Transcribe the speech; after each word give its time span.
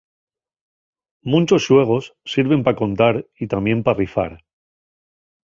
Munchos 1.31 1.63
xuegos 1.67 2.05
sirven 2.33 2.61
pa 2.65 2.77
contar 2.81 3.15
y 3.43 3.45
tamién 3.51 3.79
pa 3.85 3.93
rifar. 4.01 4.33